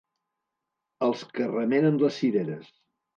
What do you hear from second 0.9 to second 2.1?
Els que remenen